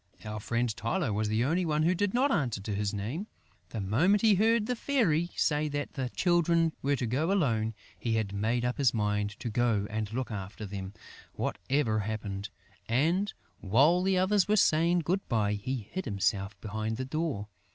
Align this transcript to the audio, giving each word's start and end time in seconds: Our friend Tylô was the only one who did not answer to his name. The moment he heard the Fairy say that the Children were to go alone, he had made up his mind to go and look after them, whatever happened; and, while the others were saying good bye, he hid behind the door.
Our 0.25 0.39
friend 0.39 0.67
Tylô 0.75 1.13
was 1.13 1.27
the 1.29 1.43
only 1.45 1.63
one 1.63 1.83
who 1.83 1.93
did 1.93 2.11
not 2.11 2.31
answer 2.31 2.59
to 2.59 2.73
his 2.73 2.91
name. 2.91 3.27
The 3.69 3.79
moment 3.79 4.23
he 4.23 4.33
heard 4.33 4.65
the 4.65 4.75
Fairy 4.75 5.29
say 5.35 5.67
that 5.67 5.93
the 5.93 6.09
Children 6.09 6.73
were 6.81 6.95
to 6.95 7.05
go 7.05 7.31
alone, 7.31 7.75
he 7.99 8.15
had 8.15 8.33
made 8.33 8.65
up 8.65 8.79
his 8.79 8.95
mind 8.95 9.37
to 9.39 9.51
go 9.51 9.85
and 9.91 10.11
look 10.11 10.31
after 10.31 10.65
them, 10.65 10.95
whatever 11.33 11.99
happened; 11.99 12.49
and, 12.89 13.31
while 13.59 14.01
the 14.01 14.17
others 14.17 14.47
were 14.47 14.55
saying 14.55 15.01
good 15.01 15.27
bye, 15.29 15.53
he 15.53 15.87
hid 15.93 16.09
behind 16.61 16.97
the 16.97 17.05
door. 17.05 17.47